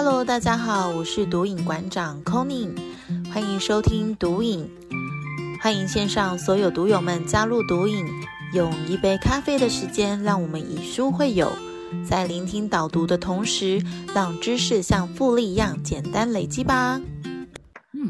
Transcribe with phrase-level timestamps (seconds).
[0.00, 2.70] Hello，大家好，我是毒瘾馆长 Conny，
[3.34, 4.70] 欢迎收听毒瘾，
[5.60, 8.06] 欢迎线上所有毒友们加入毒瘾，
[8.52, 11.50] 用一杯咖啡的时间，让我们以书会友，
[12.08, 13.82] 在聆听导读的同时，
[14.14, 17.00] 让知识像复利一样简单累积吧。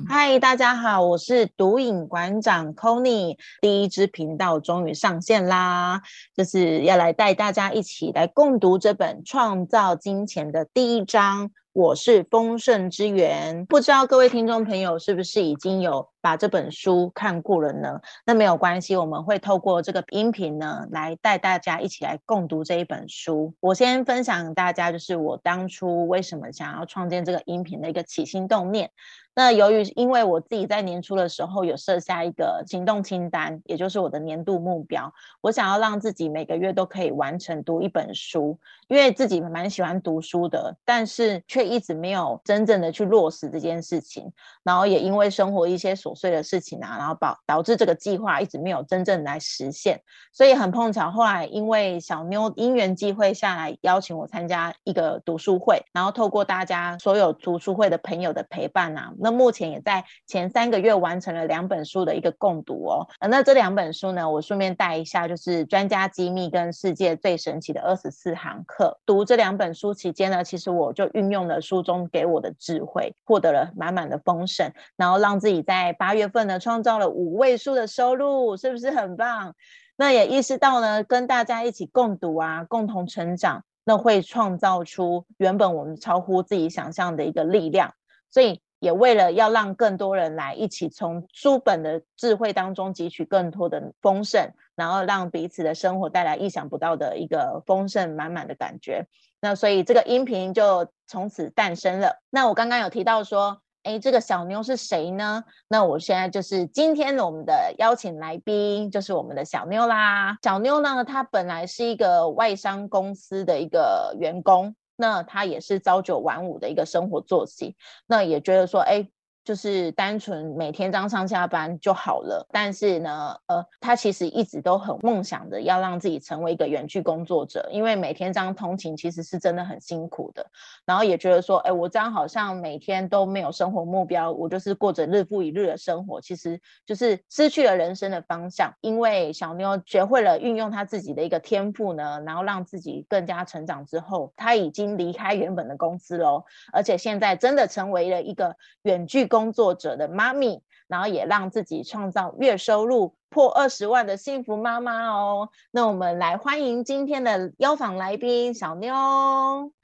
[0.07, 6.03] 嗨，大家好，我是毒瘾馆长 Conny，第一支频道终于上线啦，
[6.37, 11.51] 就是要来带大家一起来共读这本《创造金钱》的第一章。
[11.79, 18.01] 我是丰盛之源，不知道各位听众朋友是不是已经有把这本书看过了呢？
[18.25, 23.55] 那没有关系，我们会透过这个音频呢，来带大家一起来共读这一本书。
[23.61, 28.91] 我先分享大家，就是我当初为什么想要创建这个音频的一个起心动念。
[29.35, 38.59] 那由于因为我自己在年初的时候有设下一个行动清单，也就是我的年度目标，我想要让自己每个月都可以完成读一本书，
[38.89, 44.33] 因为自己蛮喜欢读书的，但是却一直没有真正的去落实这件事情，
[44.65, 50.01] 然后也因为生活一些琐琐碎的事情啊，然后导导致这个计划一直没有真正来实现，
[50.33, 59.13] 所以很碰巧，后来因为小妞因缘际会下来邀请我参加一个读书会，然后透过大家所有读书会的朋友的陪伴啊。
[59.19, 63.07] 那目前也在前三个月完成了两本书的一个共读哦。
[63.29, 68.99] 那这两本书呢，我顺便带一下，就是《专家机密》跟《世界最神奇的二十四堂课》。
[69.05, 79.55] 读这两本书期间呢，其实我就运用了书中给我的智慧，获得了满满的丰盛，然后让自己在八月份呢创造了五位数的收入，是不是很棒？
[79.97, 87.93] 那也意识到呢，跟大家一起共读啊，共同成长，那会创造出原本我们超乎自己想象的一个力量，
[88.31, 88.63] 所以。
[88.81, 99.09] 也为了要让更多人来一起从书本的智慧当中汲取更多的丰盛，然后让彼此的生活带来意想不到的一个丰盛满满的感觉。
[99.41, 102.23] 那所以这个音频就从此诞生了。
[102.31, 105.43] 那我刚刚有提到说，哎，这个小妞是谁呢？
[105.67, 110.37] 那我现在就是今天我们的邀请来宾，就是我们的小妞啦。
[110.43, 114.77] 小妞呢，她本来是一个外商公司的一个员工。
[114.95, 117.77] 那她也是朝九晚五的一个生活作息，
[118.07, 119.09] 那也觉得说，哎。
[119.49, 130.47] 就是单纯每天这样上下班就好了，但是呢，呃，他其实一直都很梦想着要让自己成为一个远距工作者，因为每天这样通勤其实是真的很辛苦的。
[130.85, 138.71] 然后也觉得说，哎，我这样好像每天都没有生活目标，我就是过着日复一日的生活，其实就是失去了人生的方向。
[138.83, 149.38] 因为小妞学会了运用他自己的一个天赋呢，然后让自己更加成长之后，他已经离开原本的公司喽，而且现在真的成为了一个远距工。
[149.39, 155.49] 工作者的妈咪，然后也让自己创造月收入破二十万的幸福妈妈哦。
[155.71, 158.93] 那我们来欢迎今天的邀访来宾小妞。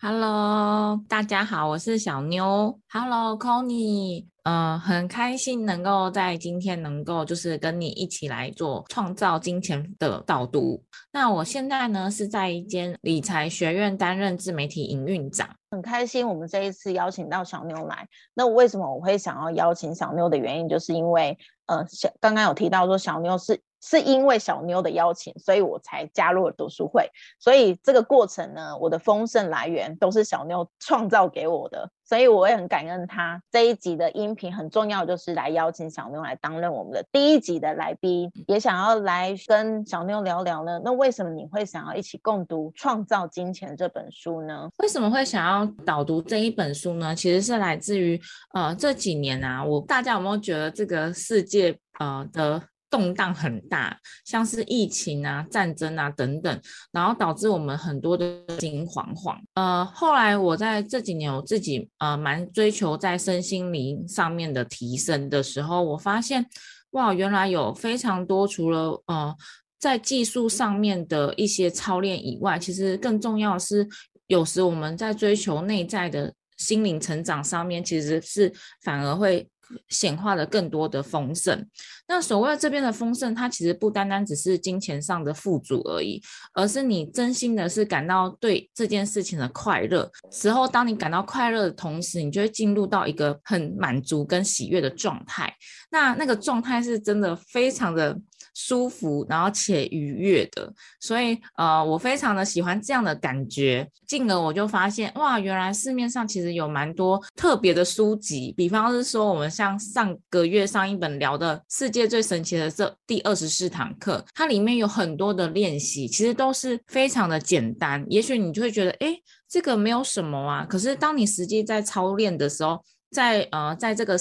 [0.01, 2.81] Hello，大家好，我是小妞。
[2.89, 4.34] Hello，Connie。
[4.45, 10.83] 嗯，很开心能够在今天能够就是跟你一起来做创造金钱的导读。
[11.11, 18.07] 那我现在呢是在一间理财学院担任自媒体营运长，很开心我们这一次邀请到小妞来。
[18.35, 23.61] 那为什么我会想要邀请小妞的原因，就是因为呃小刚刚有提到说小妞是。
[23.87, 27.07] 是因为小妞的邀请，所以我才加入了读书会。
[27.39, 33.39] 所以这个过程呢，我的丰盛来源都是小妞创造给我的，所以我也很感恩她。
[33.51, 40.81] 这一集的音频很重要，就是来邀请小妞来担任我们的第一集的来宾，也想要来跟小妞聊聊呢。
[40.83, 44.67] 那为什么你会想要一起共读《创造金钱》这本书呢？
[44.79, 47.15] 为什么会想要导读这一本书呢？
[47.15, 48.19] 其实是来自于
[48.55, 52.63] 呃这几年啊，我大家有没有觉得这个世界呃的。
[52.95, 56.61] 动荡很大，像是疫情啊、战争啊等等，
[56.93, 58.25] 然后导致我们很多的
[58.61, 59.37] 心惶惶。
[59.55, 66.47] 呃，后来我在这几年我自己呃蛮追求在身心灵上面的提升的时候，我发现
[66.91, 69.35] 哇，原来有非常多除了呃
[69.81, 73.89] 在技术上面的一些操练以外，其实更重要的是，
[74.29, 78.53] 有时我们在追求内在的心灵成长上面，其实是
[78.85, 79.49] 反而会。
[79.89, 81.67] 显化了更多的丰盛。
[82.07, 86.21] 那所谓这边的丰盛，它其实不单单只是金钱上的富足而已，
[86.53, 90.11] 而是你真心的是感到对这件事情的快乐。
[90.31, 95.53] 时候，当你感到快乐的同时，你就会进入到一个很满足跟喜悦的状态。
[95.91, 98.19] 那那个状态是真的非常的
[98.55, 100.73] 舒服，然后且愉悦的。
[101.01, 103.87] 所以呃，我非常的喜欢这样的感觉。
[104.07, 118.05] 进而我就发现，哇，原来市面上其实有蛮多特别的书籍，比方是说我们像上个月上一本聊的《世界最神奇的这第二十四堂课》，它里面有很多的练习，其实都是非常的简单。
[118.09, 119.17] 也许你就会觉得，哎，
[119.49, 120.65] 这个没有什么啊。
[120.65, 122.81] 可是当你实际在操练的时候，
[123.11, 124.17] 在呃，在这个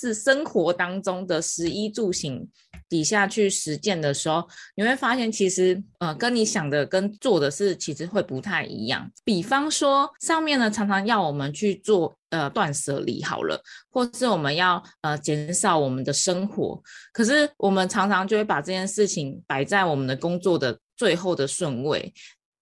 [0.00, 2.48] 是生活当中的食衣住行
[2.88, 9.10] 底下去实践的时候，你会发现，其实呃，跟你想的跟做的是其实会不太一样。
[9.22, 16.82] 比方说，上面呢常常要我们去做呃断舍离，好了，或是我们要呃减少我们的生活，
[17.12, 22.12] 可是我们常常就会把这件事情摆在我们的工作的最后的顺位。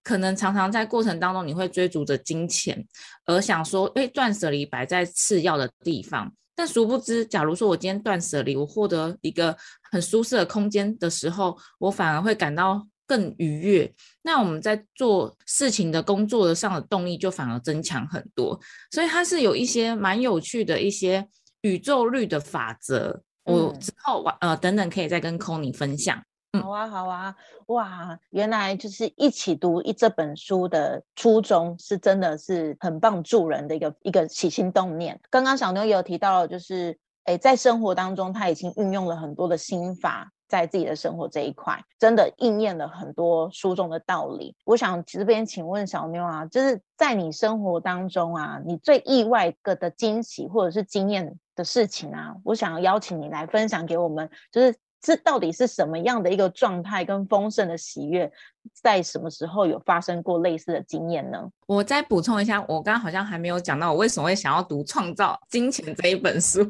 [0.04, 2.82] 可能常常在过程当中，你会追逐着金钱，
[3.26, 6.32] 而想说，哎，断舍离摆在次要的地方。
[6.58, 9.56] 但殊不知，假如说我今天断舍离，我获得一个
[9.92, 13.94] 很舒适的空间的时候，我反而会感到更愉悦。
[14.22, 18.58] 那我们在做事情的工作的上的动力就反而增强很多。
[18.90, 21.28] 所以它是有一些蛮有趣的一些
[21.60, 23.22] 宇宙律的法则。
[23.44, 26.20] 我之后呃等等可以再跟 Conny 分享。
[26.52, 27.36] 好啊，好啊，
[27.66, 35.20] 哇，原来就是一起读一这本书的初衷是真的是很棒助人的一个一个起心动念。
[35.28, 44.56] 刚刚小妞也有提到，就是诶，在生活当中他已经运用了很多的心法，在自己的生活这一块，真的应验了很多书中的道理。
[44.64, 54.74] 我想这边请问小妞啊，就是在你生活当中啊，你最意外个的惊喜或者是经验的事情啊，我想邀请你来分享给我们，就是。
[55.00, 58.30] 这到底是什么样的一个状态跟丰盛的喜悦，
[58.72, 61.38] 在什么时候有发生过类似的经验呢？
[61.66, 66.60] 我再补充一下，我刚刚好像还没有讲到我为什么会想要读《创造金钱》这一本书。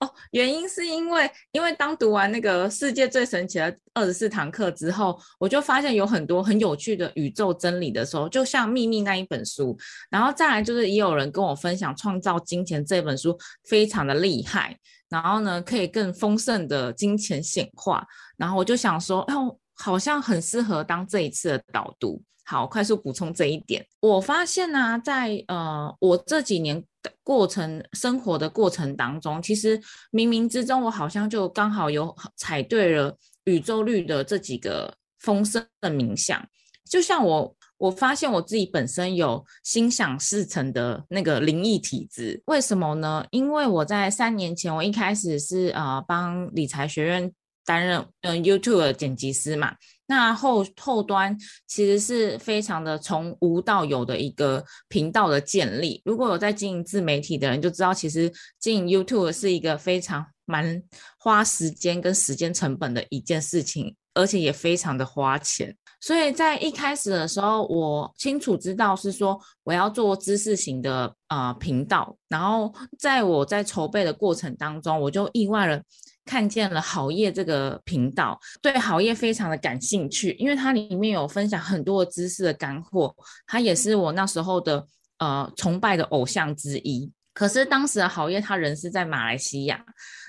[0.00, 9.74] 哦，原因是因为，因为当读完那个世界最神奇的二十四堂课之后，我就发现有很多很有趣的宇宙真理的时候，就像《秘密》那一本书，
[10.10, 14.76] 然后再来就是也有人跟我分享《创造金钱》这本书非常的厉害。
[15.12, 18.02] 然后呢，可以更丰盛的金钱显化。
[18.38, 19.34] 然后我就想说，哎，
[19.74, 22.22] 好像很适合当这一次的导读。
[22.46, 23.86] 好，快速补充这一点。
[24.00, 29.78] 我发现呢，在呃，我这几年的过程生活的过程当中，其实
[30.10, 36.42] 冥冥之中，我好像就刚好有踩对了宇宙律的这几个丰盛的冥想。
[36.90, 37.54] 就像我。
[37.82, 43.26] 我发现我自己本身有心想事成的那个灵异体质，为什么呢？
[43.32, 47.32] 因为我在三年前，我一开始是呃帮理财学院
[47.66, 49.74] 担任嗯 YouTube 的剪辑师嘛，
[50.06, 51.36] 那后后端
[51.66, 56.00] 其实是非常的从无到有的一个频道的建立。
[56.04, 60.80] 如果有在经营自媒体的人就知道，其实经营 YouTube 是一个非常蛮
[61.18, 65.76] 花时间跟时间成本的一件事情，而且也非常的花钱。
[66.02, 75.80] 所以在一开始的时候，我清楚知道是说我要做知识型的呃频道，然后在我在筹备的过程当中，我就意外了
[76.24, 83.14] 看见了好业这个频道，对好业非常的感兴趣，因为它里面有分享很多知识的干货，
[83.46, 84.84] 它也是我那时候的
[85.18, 87.12] 呃崇拜的偶像之一。
[87.34, 89.84] 可是当时的好业他人是在马来西亚，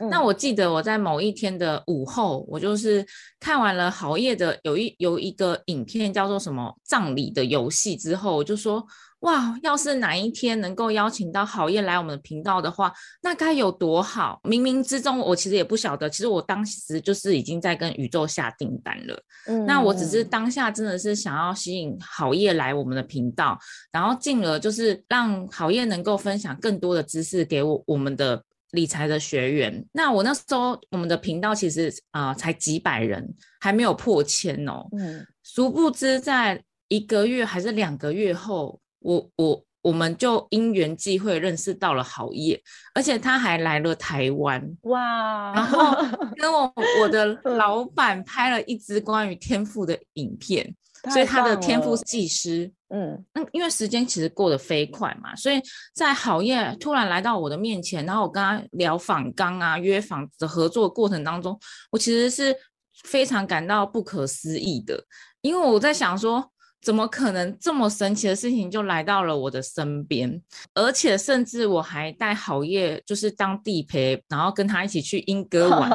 [0.10, 3.06] 那我记得我在某一天的午后，我就是
[3.40, 8.86] 看完了好业的有一有一个影片叫做什么葬礼的游戏之后，我就说。
[9.24, 14.40] 哇，要是哪一天能够邀请到好业来我们的频道的话，那该有多好！
[14.44, 19.18] 冥冥之中，我其实也不晓得，其实我当时就是已经在跟宇宙下订单了。
[19.48, 23.58] 嗯，那我只是当下真的是想要吸引好业来我们的频道，
[23.94, 29.86] 然后进而就是让好业能够分享更多的知识给我我们的理财的学员。
[29.94, 34.86] 那我那时候我们的频道其实啊才几百人，还没有破千哦。
[34.98, 38.82] 嗯，殊不知在一个月还是两个月后。
[39.04, 42.60] 我我我们就因缘际会认识到了好业，
[42.96, 45.94] 而且他还来了台湾哇，然后
[46.38, 50.74] 跟我我的老板拍了一支关于天赋的影片，
[51.12, 55.62] 所以他的天赋技师，嗯，那因为时间其实过得飞快嘛，所以
[55.94, 61.60] 在好业突然来到我的面前，然后我跟他聊访纲啊、约访的合作过程当中，
[61.92, 62.56] 我其实是
[63.04, 65.04] 非常感到不可思议的，
[65.42, 66.53] 因为我在想说。
[66.84, 70.42] 怎么可能这么神奇的事情就来到了我的身边？
[70.74, 75.90] 而且甚至我还带好业，就是当地陪，然后跟他一起去英歌 玩，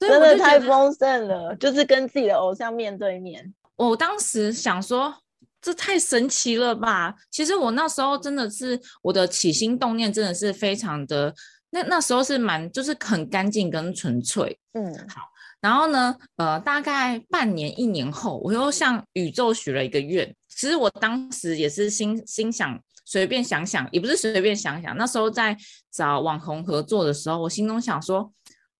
[0.00, 3.52] 真的太丰盛了，就是跟自己的偶像面对面。
[3.76, 5.14] 我当时想说，
[5.60, 7.14] 这太神奇了吧！
[7.30, 11.34] 其实我那时候真的是我的起心动念，真的是非常的，
[11.70, 14.58] 那那时候是蛮就是很干净跟纯粹。
[14.72, 15.33] 嗯，好。
[15.64, 20.30] 然后呢，呃，大概半年一年后，我又向宇宙许了一个愿。
[20.46, 24.94] 其实我当时也是心心想，随便想想，也不是随便想想。
[24.98, 25.56] 那时候在
[25.90, 28.30] 找网红合作的时候，我心中想说，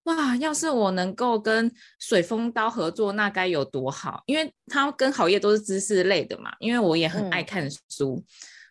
[0.02, 4.22] 哇，要是我能够跟水风刀合作，那该有多好！
[4.26, 8.22] 因为他跟好业都是知识类的嘛，因为我也很爱看书。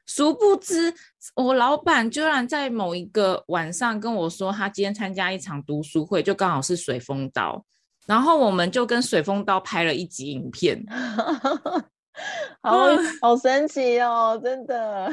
[0.06, 0.94] 殊不知，
[1.34, 7.66] 我老板居然在某一个晚上跟我说，他今天参加一场读书会，就刚好是水风刀。
[8.06, 10.84] 然后我们就跟水风刀拍了一集影片，
[12.62, 12.88] 好
[13.22, 15.12] 好神奇哦，真的，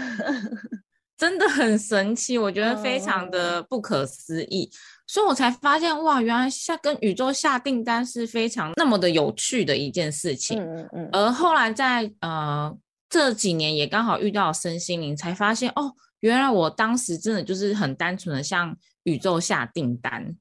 [1.17, 4.71] 真的很神奇，我觉得非常的不可思议，
[5.07, 10.61] 所以我才发现哇，原来下跟宇宙下订单是非常那么的有趣的一件事情。
[10.61, 11.09] 嗯嗯嗯。
[11.13, 12.77] 而后来在呃
[13.09, 20.37] 这几年也刚好遇到身心灵，才发现哦，原来我当时真的就是很单纯的向宇宙下订单，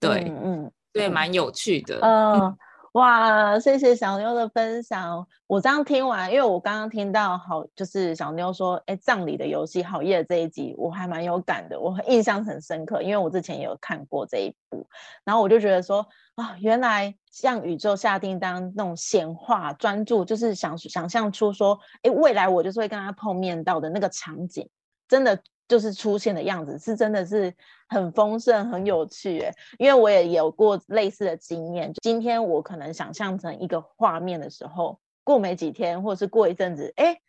[0.00, 0.70] 对，嗯。
[0.92, 1.98] 对，蛮有趣的。
[2.02, 2.56] 嗯，
[2.92, 5.26] 哇，谢谢小妞的分享。
[5.46, 14.86] 我这样听完，因为我刚刚听到好，就是小妞说，哎，葬礼的游戏好夜这一集，我还蛮有感的，我印象很深刻，因为我之前也有看过这一部，
[15.24, 24.68] 然后我就觉得说，啊，原来像宇宙下订单那种显化专注，就是想想象出说，哎，未来我就是会跟他碰面到的那个场景，
[25.08, 25.38] 真的。
[25.68, 27.54] 就是出现的样子是真的是
[27.92, 31.92] 很丰盛、很有趣诶，因为我也有过类似的经验。
[32.02, 37.20] 今天我可能想象成一个画面的时候，过没几天，或者是过一阵子，哎，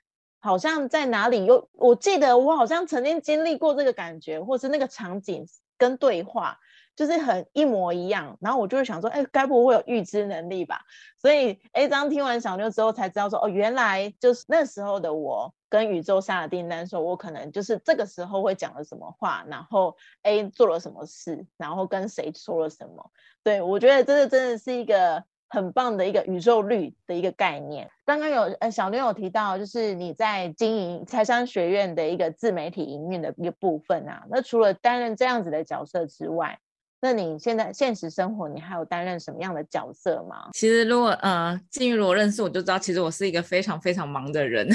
[0.44, 5.48] 好像在哪里又我记得我好像曾经经历过这个感觉，或是那个场景
[5.78, 6.60] 跟对话。
[6.96, 10.82] 就是很一模一样，然后我就会想说，哎，该不会有预知能力吧？
[11.20, 23.10] 所以，A，当听完小妞之后，才知道说，哦，原来就是那时候的我跟宇宙下了订单，说我可能就是这个时候会讲了什么话，然后 A 做了什么事，然后跟谁说了什么。
[23.42, 27.88] 对我觉得这个真的是一个很棒的一个宇宙率的一个概念。
[28.04, 36.58] 刚刚有呃小妞有提到，就是你在经营财商学院的一个自媒体营运的一个部分啊，那除了担任这样子的角色之外，
[37.00, 40.50] 那你现在现实生活，你还有担任什么样的角色吗？
[40.54, 44.68] 其实，如果呃，静如果认识我就知道，其实我是一个非常非常忙的人。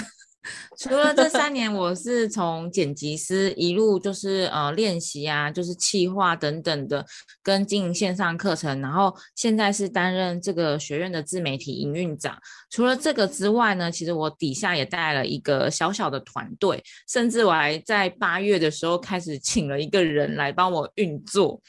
[0.78, 7.04] 除了这三年，我是从剪辑师一路就是呃练习啊，就是企划等等的，
[7.42, 12.38] 跟进线上课程，然后现在是担任这个学院的自媒体营运长。
[12.70, 21.60] 除了这个之外呢，其实我底下也带了一个小小的团队，甚至我还在八月的时候开始请了一个人来帮我运作。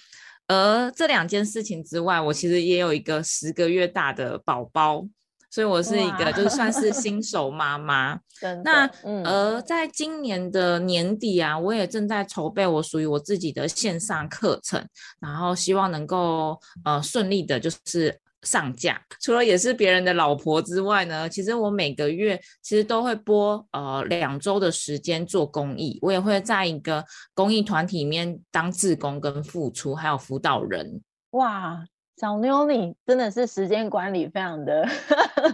[0.47, 5.05] 而这两件事情之外，我其实也有一个十个月大的宝宝，
[5.49, 8.19] 所以我是一个就算是新手妈妈。
[8.63, 8.89] 那
[9.23, 14.85] 而在今年的年底啊，我也正在筹备我属于我自己的线上课程，
[15.19, 18.19] 然后希望能够呃顺利的，就是。
[18.43, 27.03] 上架，除了也是别人的老婆之外呢，其实我每个月其实都会播呃两周的时间做公益，我也会在一个
[27.33, 31.01] 公益团体里面当志工跟付出，还有辅导人。
[31.31, 31.83] 哇，
[32.19, 34.85] 小妞你真的是时间管理非常的，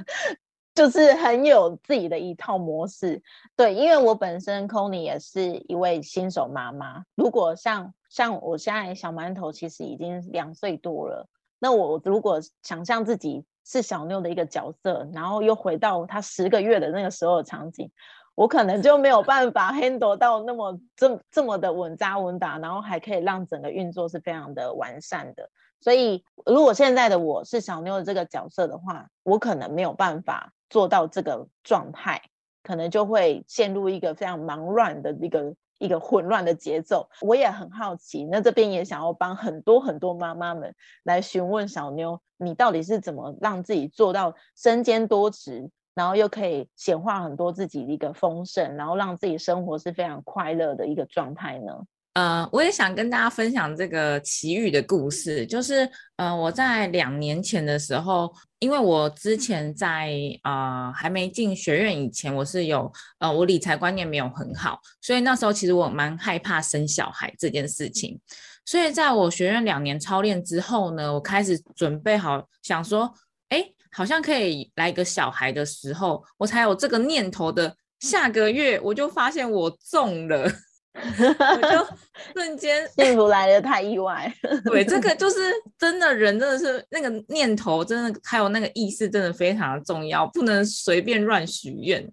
[0.74, 3.22] 就是很有自己的一套模式。
[3.56, 11.30] 对，因为我本身 c o n y 也是一位新手妈妈，如果像像我现在小馒头其实已经两岁多了。
[11.60, 17.92] 那我如果想象自己是小妞的一个角色，然后又回到她十个月的那个时候的场景，
[18.36, 25.50] 我可能就没有办法 handle 到那么这这么的稳扎稳打，然后还可以让整个运作是非常的完善的。
[25.82, 32.22] 所以，如果现在的我是小妞的这个角色的话，我可能没有办法做到这个状态，
[32.62, 35.56] 可能就会陷入一个非常忙乱的一个。
[35.78, 38.24] 一个混乱的节奏，我也很好奇。
[38.24, 40.74] 那这边也想要帮很多很多妈妈们
[41.04, 51.72] 来询问小妞，你到底是怎么让自己做到身兼多职，然后又可以显化很多自己的一个丰盛，然后让自己生活是非常快乐的一个状态呢？
[52.14, 55.86] 呃，我也想跟大家分享这个奇遇的故事，就是
[56.16, 68.18] 呃，我在两年前的时候，因为我之前在啊还没进学院以前，我是有呃我理财观念没有很好，所以那时候其实我蛮害怕生小孩这件事情，
[68.64, 73.14] 所以在我学院两年操练之后呢，我开始准备好想说，
[73.50, 73.62] 哎，
[73.96, 80.52] 好像可以来个小孩的时候，我才有这个念头的，下个月我就发现我中了。
[80.96, 81.88] 我就
[82.34, 84.34] 瞬间 幸福来的太意外，
[84.64, 92.10] 对，这个就是真的人真的是那个念头，真的还有那个意识，真的非常的重要，不能随便乱许愿。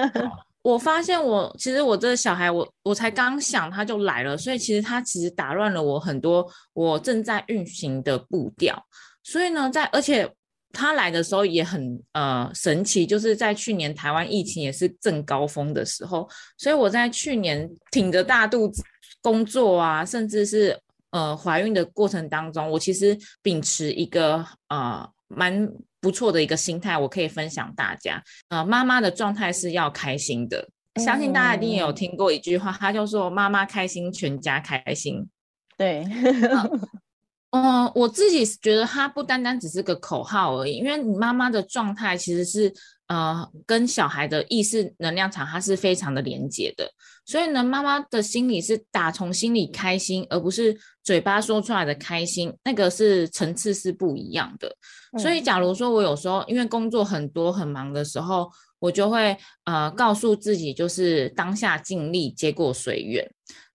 [0.60, 8.78] 我发现我其实我这个小孩，我我才刚想他就来了，所以其实他其实打乱了我很多我正在运行的步调。
[9.22, 10.30] 所以呢，在而且
[10.76, 16.28] 他来的时候也很呃神奇，就是在去年台湾疫情也是正高峰的时候，
[16.58, 18.82] 所以我在去年挺着大肚子
[19.22, 20.78] 工作啊，甚至是
[21.12, 25.66] 呃怀孕的过程当中，我其实秉持一个呃蛮
[25.98, 28.22] 不错的一个心态，我可以分享大家。
[28.50, 35.26] 呃，妈妈的状态是要开心的，相信大家一定也有听过一句话，他就说妈妈开心，全家开心。
[35.78, 36.04] 对。
[37.50, 42.70] 嗯，我自己觉得它不单单只是个口号而已，因为你妈妈的状态其实是
[43.06, 46.90] 呃跟小孩的意识能量场它是非常的连接的，
[47.24, 54.76] 所以呢，妈妈的心里是打从心里开心，而不是嘴巴说出来的开心，那个是层次是不一样的。
[55.18, 58.50] 所以，假如说我有时候因为工作很多很忙的时候，
[58.80, 59.34] 我就会
[59.64, 63.26] 呃告诉自己，就是当下尽力，结果随缘。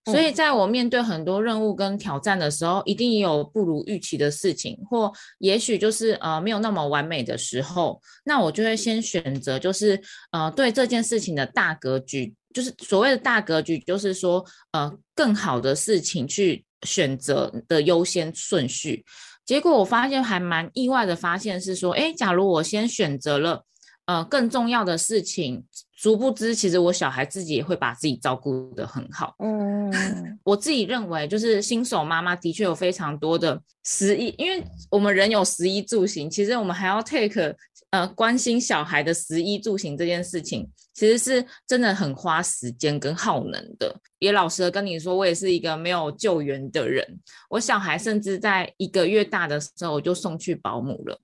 [0.06, 19.06] 所以，在我面对很多任务跟挑战的时候，一定也有不如预期的事情，或也许就是呃没有那么完美的时候，那我就会先选择就是呃对这件事情的大格局，就是所谓的大格局，就是说呃更好的事情去选择的优先顺序。
[19.46, 23.66] 结果我发现还蛮意外的，发现是说，哎，假如我先选择了。
[24.06, 25.64] 呃，更重要的事情，
[26.02, 29.36] 殊不知，其实我小孩自己也会把自己照顾得很好。
[29.38, 37.56] 嗯，我自己认为，就是新手妈妈的确有非常多的食衣，因为我们人有食衣住行，其实我们还要 take
[37.92, 43.96] 呃关心小孩的食衣住行这件事情，其实是真的很花时间跟耗能的。
[44.18, 47.06] 也老实的跟你说，我也是一个没有救援的人，
[47.48, 51.22] 我小孩甚至在一个月大的时候，我就送去保姆了。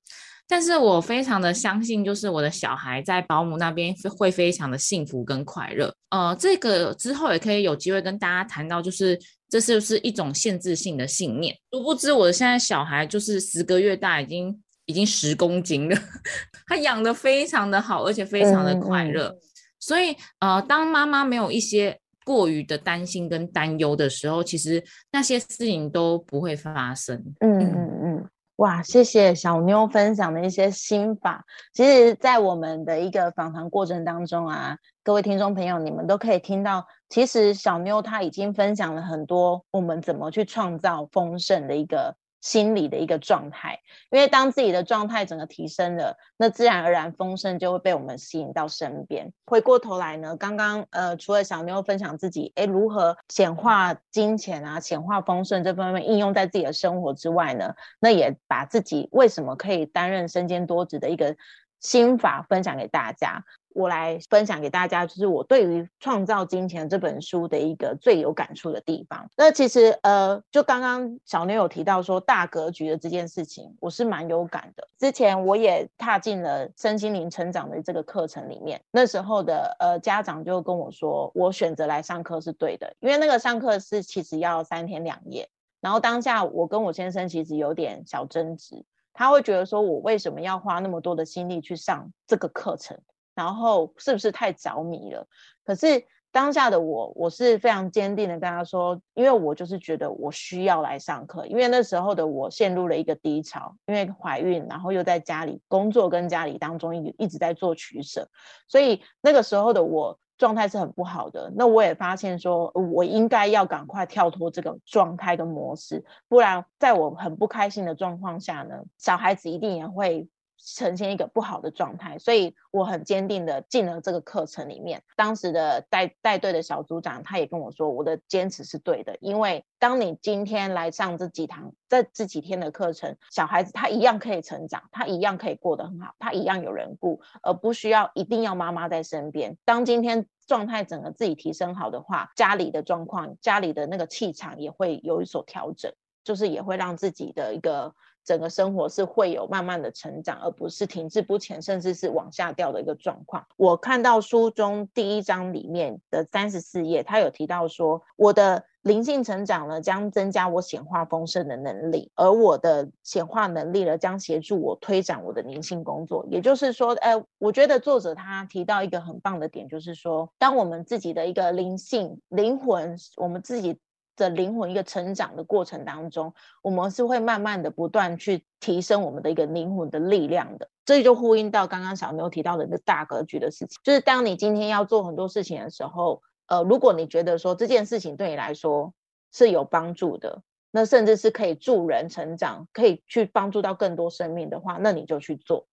[0.49, 5.93] 但是我非常的相信，就是我的小孩在保姆那边会非常的幸福跟快乐。
[6.09, 11.53] 呃，这个之后也可以有机会跟大家谈到，就是这是不是一种限制性的信念？
[11.71, 15.97] 殊不知我现在小孩就是十个月大，已经已经十公斤了，
[16.65, 19.35] 他养的非常的好，而且非常的快乐。
[19.79, 27.21] 所以呃，当妈妈没有一些过于的担心跟担忧的时候，其实那些事情都不会发生。
[27.41, 28.29] 嗯嗯嗯。
[28.57, 31.45] 哇，谢谢小妞分享的一些心法。
[31.73, 42.15] 其实，在我们的一个访谈过程当中啊，各位听众朋友，你们都可以听到，其实小妞她已经分享了很多我们怎么去创造丰盛的一个。
[42.41, 43.79] 心理的一个状态，
[44.11, 49.33] 因为当自己的状态整个提升了，那自然而然丰盛就会被我们吸引到身边。
[49.45, 61.35] 回过头来呢，刚刚呃，除了小妞分享自己哎如何显化金钱啊、显化丰盛这方面应用在自己的生活之外呢，那也把自己为什么可以担任身兼多职的一个
[61.79, 63.43] 心法分享给大家。
[63.77, 69.29] 我来分享给大家，就是我对于《创造金钱》这本书的一个最有感触的地方。
[69.37, 74.87] 那其实，呃，就刚刚小妞有提到说大格局的这件事情，我是蛮有感的。
[74.97, 85.47] 之前我也踏进了身心灵成长的这个课程里面，那时候的呃家长就跟我说，我选择来上课是对的，因为那个上课是其实要三天两夜。
[85.81, 92.97] 然后当下我跟我先生其实有点小争执，他会觉得说我为什么要花那么多的心力去上这个课程？
[93.37, 95.27] 然后是不是太着迷了？
[95.63, 108.27] 可是当下的我，我是非常坚定的跟他说，因为我就是觉得我需要来上课，因为那时候的我陷入了一个低潮，因为怀孕，然后又在家里工作跟家里当中一一直在做取舍，
[108.67, 111.51] 所以那个时候的我状态是很不好的。
[111.55, 120.27] 那我也发现说，我应该要赶快跳脱这个状态跟模式，不然在我很不开心的状况下呢，小孩子一定也会。
[120.57, 125.03] 呈现一个不好的状态，所以我很坚定的进了这个课程里面。
[125.15, 139.57] 当时的带带队的小组长他也跟我说，我的坚持是对的，因为当你今天来上这几堂这这几天的课程，小孩子他一样可以成长，他一样可以过得很好，他一样有人顾，而不需要一定要妈妈在身边。
[139.63, 145.93] 当今天状态整个自己提升好的话，家里的状况、家里的那个气场也会有所调整，
[146.23, 147.93] 就是也会让自己的一个。
[148.27, 153.47] 整个生活是会有慢慢的成长，而不是停滞不前，甚至是往下掉的一个状况。
[153.55, 166.25] 我看到书中第一章里面的三十四页，他有提到说，我的灵性成长呢，将增加我显化丰盛的能力，而我的显化能力呢，将协助我推展我的灵性工作。
[166.29, 173.79] 也就是说，呃，我觉得作者他提到一个很棒的点，就是说，当我们自己的一个灵性灵魂，我们自己。
[174.17, 180.69] 的灵魂一个成长的过程当中，我们是会慢慢的不断去提升我们的一个灵魂的力量的。
[180.83, 188.93] 这就呼应到刚刚小妞提到的那个大格局的事情，就是当你今天要做很多事情的时候，呃，如果你觉得说这件事情对你来说
[189.31, 195.67] 是有帮助的，那甚至是可以助人成长，可以去帮助到更多生命的话，那你就去做，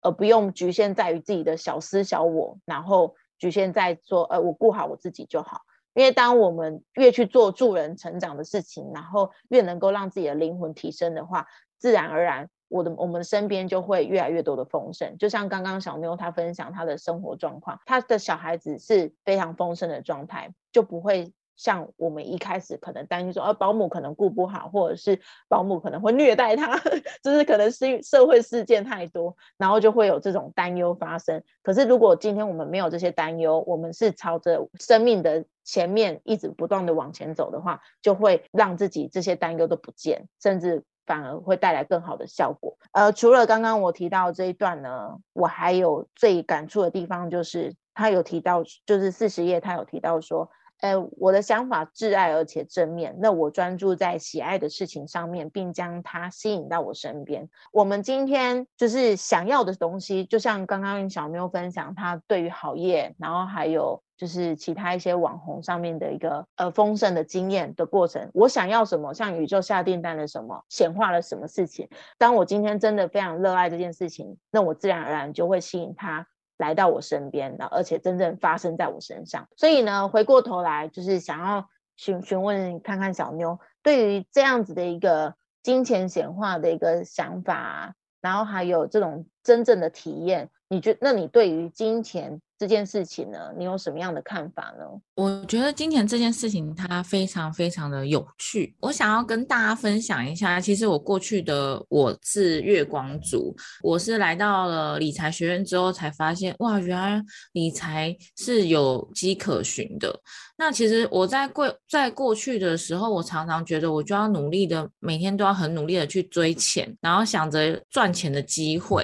[0.00, 5.62] 而不用局限在于自己的小私小我，然后局限在说，呃，我顾好我自己就好。
[5.94, 11.46] 因为当我们越去做助人成长的事情，然后越能够让自己的灵魂提升的话，
[11.78, 15.18] 自然而然，我的我们身边就会越来越多的丰盛。
[15.18, 21.32] 就像刚刚小妞她分享她的生活状况，她的小孩子是非常丰盛的状态，就不会。
[21.60, 26.80] 像我们一开始可能担心说，呃，保姆可能顾不好，或者是保姆可能会虐待他，
[27.22, 31.42] 就是可能是社会事件太多，然后就会有这种担忧发生。
[31.62, 42.78] 可是如果今天我们没有这些担忧，我们是朝着生命的前面一直不断的往前走的话，就会让自己这些担忧都不见，甚至反而会带来更好的效果。
[42.92, 50.50] 呃，除了刚刚我提到这一段呢，我还有最感触的地方就是他有提到，就是四十页他有提到说。
[50.80, 57.48] 呃，我的想法挚爱而且正面，那我专注在喜爱的事情上面，并将它吸引到我身边。
[57.72, 68.30] 我们今天就是想要的东西，就像刚刚小妞分享，她对于好业，然后还有就是其他一些网红上面的一个呃丰盛的经验的过程。
[68.32, 71.88] 我想要什么，像宇宙下订单了什么，显化了什么事情。
[72.16, 76.26] 当我今天真的非常热爱这件事情，那我自然而然就会吸引它。
[76.60, 92.40] 来到我身边，然后而且真正发生在我身上，所以呢，回过头来就是想要询询问看看小妞对于这样子的一个金钱显化的一个想法，然后还有这种真正的体验，你觉那你对于金钱？
[92.60, 94.84] 这件事情呢，你有什么样的看法呢？
[95.14, 100.60] 我觉得金钱这件事情它非常非常的有趣，我想要跟大家分享一下。
[100.60, 110.14] 其实我过去的我是月光族，我是来到了理财学院之后才发现，哇，原来理财是有迹可循的。
[110.58, 119.02] 那其实我在过在过去的时候，我常常觉得我就要努力的，每天都要很努力的去追钱，然后想着赚钱的机会。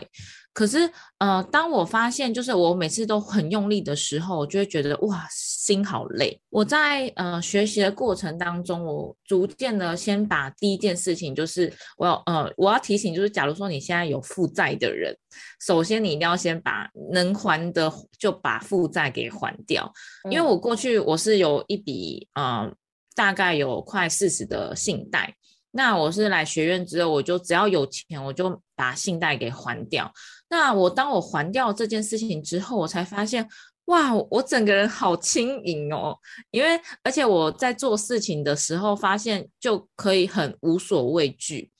[0.56, 6.40] 可是，呃，当我发现就是我每次都很用力的时候，我就会觉得哇，心好累。
[6.48, 15.14] 我在呃学习的过程当中，我逐渐的先把第一件事情就是我要呃我要提醒，就是假如说你现在有负债的人，
[15.60, 19.92] 首先你一定要先把能还的就把负债给还掉。
[20.30, 22.72] 因为我过去我是有一笔呃
[23.14, 25.34] 大概有快四十的信贷。
[25.72, 30.10] 那我是来学院之后，我就只要有钱，我就把信贷给还掉。
[30.48, 33.48] 那我当我还掉这件事情之后，我才发现，
[33.86, 36.16] 哇，我整个人好轻盈哦。
[36.50, 41.70] 因为而且我在做事情的时候，发现就可以很无所畏惧，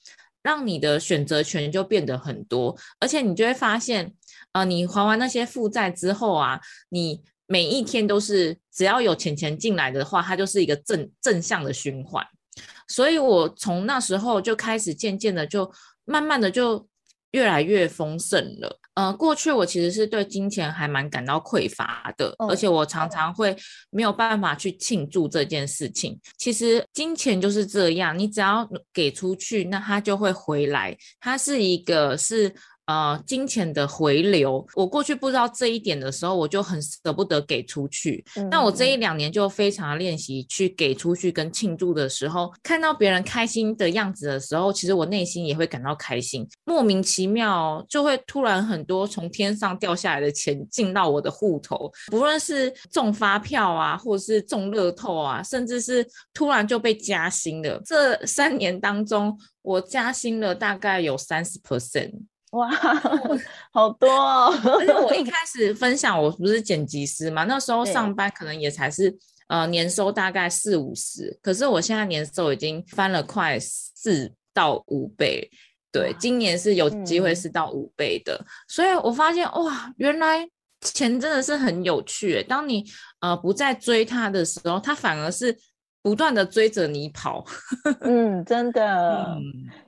[0.43, 2.77] 让你的选择权就变得很多。
[2.99, 4.13] 而且你就会发现，
[4.53, 12.27] 呃，你还完那些负债之后啊，你每一天都是只要有钱钱进来的话，它就是一个正正向的循环。
[12.89, 15.71] 所以，我从那时候就开始渐渐的，就
[16.05, 16.89] 慢慢的就
[17.37, 18.81] 越来越丰盛了。
[18.95, 23.55] 呃，过去我其实是对金钱还蛮感到匮乏的，而且我常常会
[23.91, 26.19] 没有办法去庆祝这件事情。
[26.39, 30.97] 其实金钱就是这样，你只要给出去，那它就会回来。
[31.21, 32.55] 它是一个是。
[32.87, 38.25] 呃，金钱的回流，我过去不知道这一点的时候，我就很舍不得给出去。
[38.49, 46.49] 那我这一两年就非常练习去给出去跟庆祝的时候，看到别人开心的样子的时候，其实我内心也会感到开心。
[46.65, 57.83] 莫名其妙就会突然很多从天上掉下来的钱进到我的户头，不论是中发票啊，或者是中乐透啊，甚至是突然就被加薪了。
[57.85, 62.13] 这三年当中，我加薪了大概有三十 percent。
[62.57, 62.71] 哇，
[63.73, 64.53] 好多哦！
[64.79, 69.15] 而且我一开始分享，我不是剪辑师嘛，那时候上班可能也才是
[69.49, 75.51] 呃年收大概四五十，可是我现在年收已经翻了快四到五倍，
[75.93, 80.49] 对，今年是有机会是到五倍的，所以我发现哇，原来
[80.81, 82.85] 钱真的是很有趣，当你
[83.21, 85.57] 呃不再追它的时候，它反而是。
[86.07, 87.45] 不断的追着你跑，
[88.03, 89.37] 嗯，真的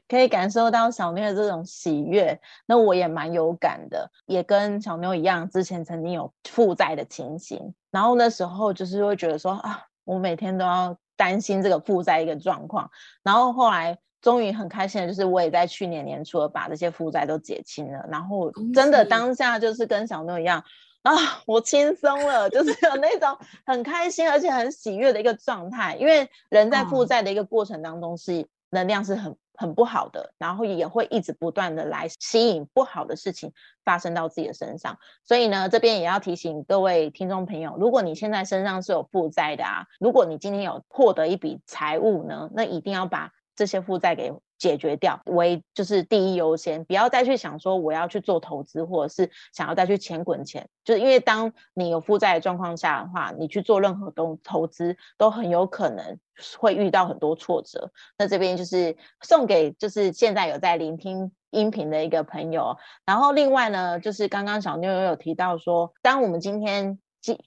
[0.09, 2.41] 可以感受到小妞的这种喜悦。
[2.67, 7.73] 那我也蛮有感的，也跟小妞一样，之前曾经有负债的情形。
[7.93, 12.91] 然后那时候就是会觉得说啊，我每天都要担心这个负债一个状况。
[13.23, 18.05] 然后后来终于很开心的就是，我也在去年年初把这些负债都结清了。
[18.11, 20.65] 然后真的当下就是跟小妞一样。
[21.03, 21.13] 啊，
[21.47, 25.97] 我轻松了，就是有那种很开心而且很喜悦的一个状态。
[25.97, 33.53] 因为人在负债的一个过程当中，是能量是很很不好的，然后也会一直不断的来吸引不好的事情
[33.85, 34.99] 发生到自己的身上。
[35.25, 43.33] 所以呢，这边也要提醒各位听众朋友，如果你现在身上是有负债的啊，如果你今天有获得一笔财物呢，那一定要把。
[43.57, 56.19] 这些负债给解决掉为就是第一优先，不要再去想说我要去做投资，或者是想要再去钱滚钱，就是因为当你有负债的状况下的话，你去做任何东投资都很有可能
[56.59, 57.91] 会遇到很多挫折。
[58.19, 66.99] 那这边就是送给就是现在有在聆听音频的一个朋友，然后另外呢，就是刚刚小妞有提到说，当我们今天。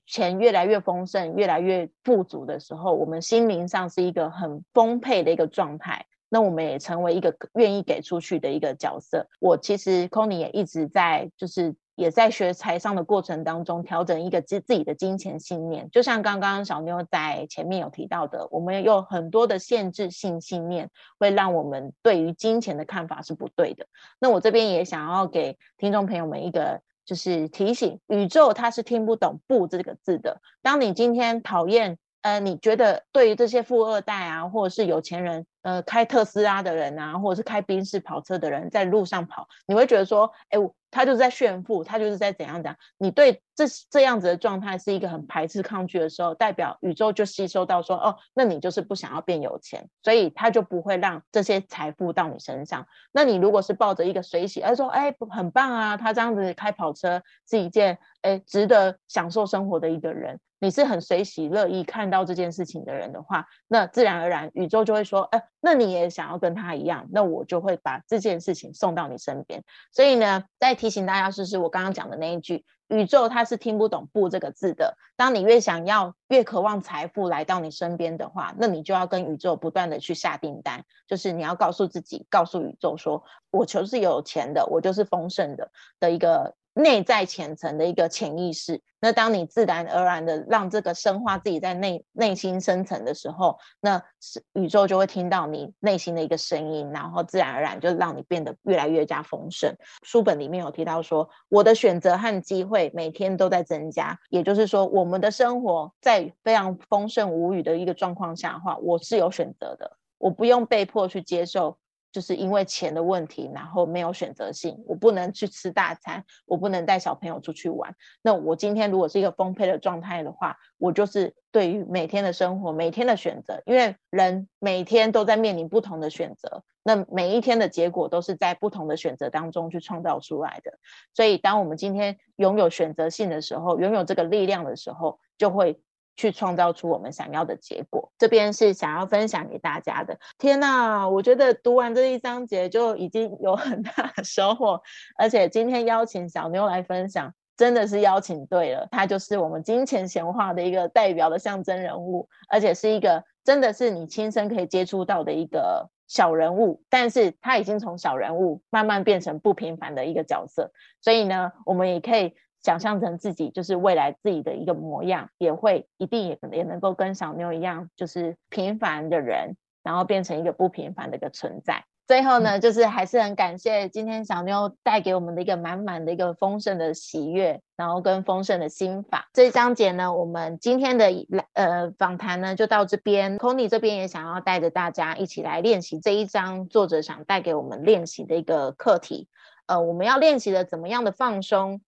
[0.06, 6.06] 钱越来越丰盛，越来越富足的时候，我们心灵上是一个很丰沛的一个状态。
[6.34, 9.28] 那我们也成为一个愿意给出去的一个角色。
[9.42, 15.90] 我其实 c o n y 也一直在，就是也在学财商的过程当中，调整一个自自己的金钱信念。
[15.92, 20.90] 就像刚刚小妞在前面有提到的，我们有很多的限制性信念，
[21.20, 23.86] 会让我们对于金钱的看法是不对的。
[24.20, 26.82] 那我这边也想要给听众朋友们一个。
[27.04, 30.40] 就是提醒宇宙，它是听不懂“不”这个字的。
[30.62, 35.46] 当你今天讨厌，呃，你觉得对于这些富二代啊，或者是有钱人。
[35.62, 40.58] 呃，开特斯拉的人啊，或者是开宾士跑车的人，在路上跑，你会觉得说，哎，
[40.90, 42.76] 他就是在炫富，他就是在怎样怎样。
[42.98, 52.88] 你对这这样子的状态是一个很排斥、抗拒的时候，代表宇宙就吸收到说，哦，那你就是不想要变有钱，所以他就不会让这些财富到你身上。
[53.12, 65.44] 那你如果是抱着一个随喜，而说，哎，很棒啊，他这样子开跑车是一件，哎，值得享受生活的一个人，你是很随喜乐意看到这件事情的人的话，那自然而然宇宙就会说，哎。
[65.64, 69.64] 那你也想要跟他一样，那我就会把这件事情送到你身边。
[69.92, 74.98] 所以呢，再提醒大家试试我刚刚讲的那一句：宇宙它是听不懂“不”这个字的。
[75.16, 85.70] 当你越想要、越渴望财富来到你身边的话，那你就要跟宇宙不断的去下订单，就是你要告诉自己、告诉宇宙说：我就是有钱的，我就是丰盛的
[86.00, 86.56] 的一个。
[86.74, 99.76] 内在浅层的一个潜意识，那当你自然而然的让这个深化自己在内内心深层的时候，那是宇宙就会听到你内心的一个声音，然后自然而然就让你变得越来越加丰盛。
[100.04, 111.78] 书本里面有提到说，我的选择和机会每天都在增加，也就是说，我们的生活在非常丰盛无语的一个状况下话，我是有选择的，我不用被迫去接受。
[112.12, 117.96] 就是因为钱的问题，然后没有选择性，我不能去吃大餐，我不能带小朋友出去玩。
[118.22, 130.74] 那我今天如果是一个丰沛的状态的话，我就是对于每天的生活、每天的选择，因为人每天都在面临不同的选择，那每一天的结果都是在不同的选择当中去创造出来的。
[131.14, 135.82] 所以，当我们今天拥有选择性的时候，拥有这个力量的时候，就会。
[136.16, 140.20] 去创造出我们想要的结果，这边是想要分享给大家的。
[140.38, 144.82] 天哪，我觉得读完这一章节就已经有很大的收获，
[145.18, 148.88] 而且今天邀请小妞来分享，真的是邀请对了。
[148.92, 162.36] 他就是我们金钱显化的一个代表的象征人物，而且是一个真的是你亲身可以接触到的一个小人物，但是他已经从小人物慢慢变成不平凡的一个角色，所以呢，我们也可以。
[162.64, 171.84] 想象成自己就是未来自己的一个模样，也会一定也也能够跟小妞一样，就是平凡的人，然后变成一个不平凡的一个存在。
[172.08, 179.30] 最后呢，就是还是很感谢今天小妞带给我们的一个满满的一个丰盛的喜悦，然后跟丰盛的心法。
[179.32, 181.10] 这一章节呢，我们今天的
[181.54, 183.38] 呃访谈呢就到这边。
[183.40, 189.30] c o n y 这边也想要带着大家一起来练习这一章作者想带给我们练习的一个课题。
[189.68, 191.82] 呃，我们要练习的怎么样的放松？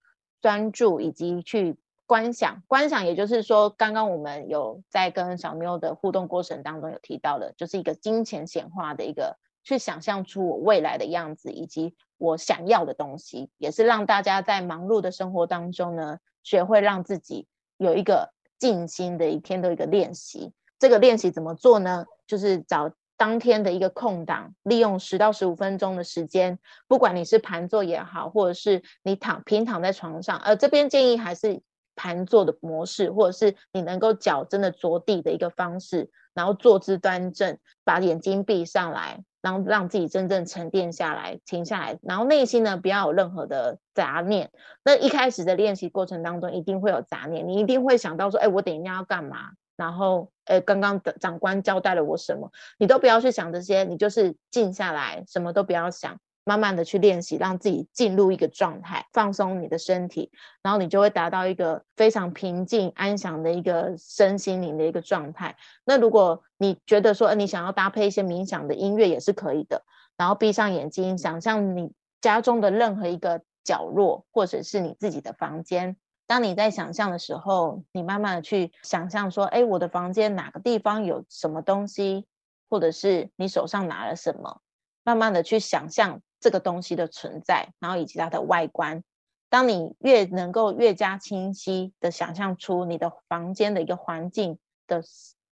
[0.44, 20.52] 专注以及去观想，观想也就是说，刚刚我们有在跟小妞的互动过程当中有提到的，就是一个金钱显化的一个，去想象出我未来的样子以及我想要的东西，也是让大家在忙碌的生活当中呢，学会让自己有一个静心的一天的一个练习。
[20.78, 22.06] 这个练习怎么做呢？
[22.28, 22.92] 就是找。
[23.24, 26.60] 当天的一个空档，利用十到十五分钟的时间，
[26.90, 31.62] 不管你是盘坐也好，或者是你躺平躺在床上，呃，这边建议还是
[31.96, 44.52] 盘坐的模式，或者是你能够脚真的着地的一个方式，然后坐姿端正，把眼睛闭上来，然后让自己真正沉淀下来，停下来，然后内心呢不要有任何的杂念。
[44.84, 49.52] 那一开始的练习过程当中，一定会有杂念，你一定会想到说，哎，我等一下要干嘛？
[49.76, 60.32] 然后，呃，刚刚的长官交代了我什么，你都不要去想这些，你就是静下来，什么都不要想，慢慢的去练习，让自己进入一个状态，放松你的身体，
[60.62, 65.56] 然后你就会达到一个非常平静、安详的一个身心灵的一个状态。
[65.86, 69.84] 那如果你觉得说，你想要搭配一些冥想的音乐也是可以的，
[70.18, 75.98] 然后闭上眼睛，想象你家中的任何一个角落，或者是你自己的房间。
[76.26, 82.26] 当你在想象的时候，你慢慢的去想象说，哎，我的房间哪个地方有什么东西，
[82.70, 84.62] 或者是你手上拿了什么，
[85.04, 89.04] 慢慢的去想象这个东西的存在，然后以及它的外观。
[89.50, 94.58] 当你越能够越加清晰的想象出你的房间的一个环境
[94.88, 95.04] 的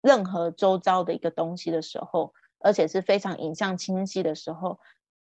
[0.02, 4.80] 任何周遭的一个东西的时候，而且是非常影像清晰的时候，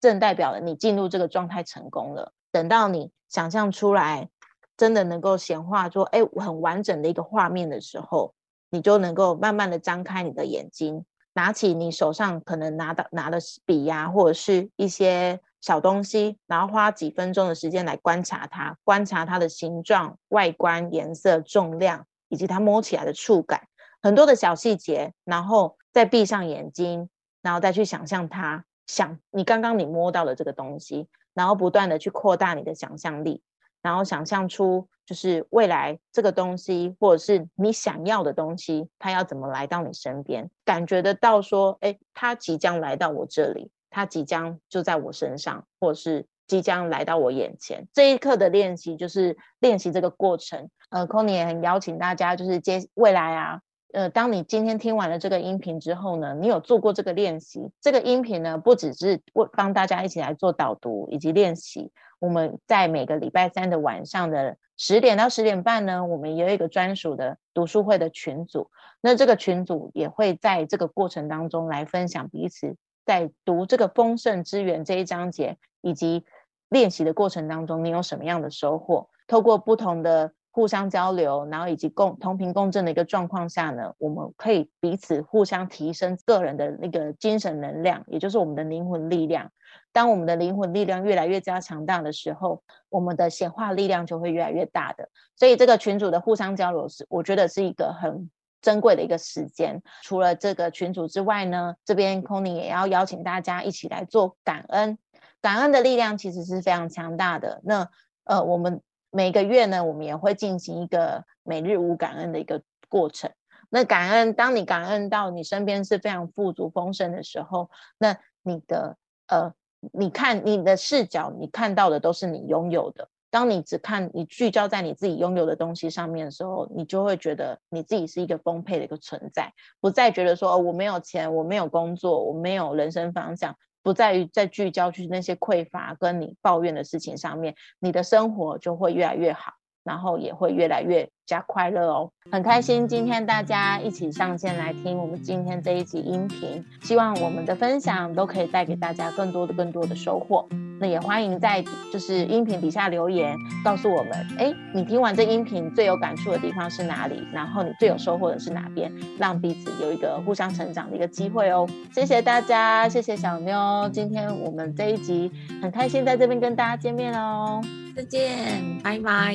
[0.00, 2.32] 正代表了你进入这个状态成功了。
[2.50, 4.30] 等到你想象出来，
[4.76, 8.34] 真的能够显化出哎很完整的一个画面的时候，
[8.70, 23.68] 你就能够慢慢的张开你的眼睛，拿起你手上可能拿到拿的笔呀，或者是一些小东西，然后花几分钟的时间来观察它，观察它的形状、外观、颜色、重量，以及它摸起来的触感，
[24.02, 27.08] 很多的小细节，然后再闭上眼睛，
[27.42, 33.42] 然后再去想象它，想你刚刚你摸到的这个东西，然后不断的去扩大你的想象力。
[33.86, 40.50] 然后想象出，就是未来这个东西，或者是你想要的东西，它要怎么来到你身边？
[40.64, 47.86] 感觉得到说，哎，它即将来到我这里，它即将就在我身上，或者是即将来到我眼前。
[47.94, 50.68] 这一刻的练习就是练习这个过程。
[50.90, 53.60] 呃 c o n y 也很邀请大家，就是接未来啊。
[53.92, 57.70] 呃，当你今天听完了这个音频之后呢，你有做过这个练习？
[57.80, 61.92] 这个音频呢，不只是为帮大家一起来做导读以及练习。
[62.18, 68.70] 我们在每个礼拜三的晚上的十点到十点半呢，我们也有一个专属的读书会的群组。
[69.00, 76.24] 那这个群组也会在这个过程当中来分享彼此在读这个丰盛之源这一章节以及
[76.68, 79.08] 练习的过程当中，你有什么样的收获？
[79.26, 80.32] 透过不同的。
[80.56, 89.50] 互相交流，然后以及共同频共振的一个状况下呢，我们可以彼此互相提升个人的那个精神能量，也就是我们的灵魂力量。
[89.96, 95.08] 当我们的灵魂力量越来越加强大的时候，我们的显化力量就会越来越大的。
[95.36, 98.30] 所以这个群组的互相交流是，我觉得是一个很
[98.60, 99.82] 珍贵的一个时间。
[100.02, 104.98] 除了这个群组之外呢，这边 c o n y 也要邀请大家一起来做感恩。
[105.40, 107.62] 感恩的力量其实是非常强大的。
[107.64, 107.88] 那
[108.24, 108.82] 呃，我们。
[109.10, 113.30] 每个月呢，我们也会进行一个每日无感恩的一个过程。
[113.70, 119.54] 那感恩，当你感恩到你身边是非常富足丰盛的时候，那你的呃，
[119.92, 123.08] 你看你的视角，你看到的都是你拥有的。
[123.28, 133.54] 当你只看你聚焦在你自己拥有的东西上面的时候，你就会觉得你自己是一个丰沛的一个存在，不再觉得说哦，我没有钱，我没有工作，我没有人生方向。
[133.82, 139.52] 不在于在聚焦去那些匮乏跟你抱怨的事情上面，你的生活就会越来越好，
[139.84, 142.10] 然后也会越来越加快乐哦。
[142.32, 150.48] 很开心今天大家一起上线来听我们今天这一集音频，希望我们的分享都可以带给大家更多的、更多的收获。
[150.78, 153.34] 那也欢迎在就是音频底下留言，
[153.64, 157.26] 告诉我们，哎，你听完这音频最有感触的地方是哪里？
[157.32, 158.92] 然后你最有收获的是哪边？
[159.18, 161.66] 让彼此有一个互相成长的一个机会哦。
[161.94, 165.30] 谢谢大家，谢谢小妞，今天我们这一集
[165.62, 167.62] 很开心在这边跟大家见面哦，
[167.94, 169.34] 再见，拜拜。